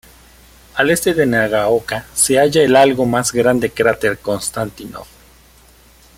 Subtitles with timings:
[0.73, 5.05] Al este de Nagaoka se halla el algo más grande cráter Konstantinov.